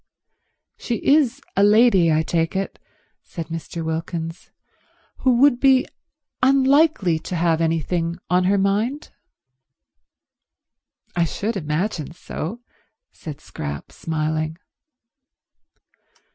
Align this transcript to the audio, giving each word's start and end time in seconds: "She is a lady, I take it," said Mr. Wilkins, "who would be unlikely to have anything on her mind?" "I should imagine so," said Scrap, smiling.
"She 0.77 0.95
is 1.05 1.41
a 1.55 1.61
lady, 1.63 2.11
I 2.11 2.23
take 2.23 2.55
it," 2.55 2.79
said 3.21 3.49
Mr. 3.49 3.85
Wilkins, 3.85 4.49
"who 5.17 5.37
would 5.41 5.59
be 5.59 5.85
unlikely 6.41 7.19
to 7.19 7.35
have 7.35 7.61
anything 7.61 8.17
on 8.27 8.45
her 8.45 8.57
mind?" 8.57 9.11
"I 11.15 11.25
should 11.25 11.55
imagine 11.55 12.13
so," 12.13 12.61
said 13.11 13.39
Scrap, 13.39 13.91
smiling. 13.91 14.57